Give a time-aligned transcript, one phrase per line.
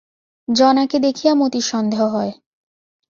[0.47, 2.33] জনাকে দেখিয়া মতির সন্দেহ হয়।